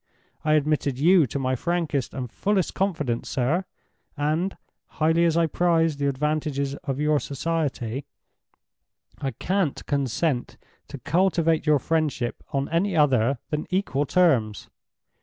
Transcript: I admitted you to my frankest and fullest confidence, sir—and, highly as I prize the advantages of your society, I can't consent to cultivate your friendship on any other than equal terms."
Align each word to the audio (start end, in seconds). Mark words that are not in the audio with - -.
I 0.43 0.53
admitted 0.53 0.97
you 0.97 1.27
to 1.27 1.37
my 1.37 1.55
frankest 1.55 2.11
and 2.15 2.31
fullest 2.31 2.73
confidence, 2.73 3.29
sir—and, 3.29 4.57
highly 4.87 5.25
as 5.25 5.37
I 5.37 5.45
prize 5.45 5.97
the 5.97 6.07
advantages 6.07 6.73
of 6.85 6.99
your 6.99 7.19
society, 7.19 8.05
I 9.19 9.29
can't 9.29 9.85
consent 9.85 10.57
to 10.87 10.97
cultivate 10.97 11.67
your 11.67 11.77
friendship 11.77 12.43
on 12.51 12.67
any 12.69 12.97
other 12.97 13.37
than 13.51 13.67
equal 13.69 14.07
terms." 14.07 14.71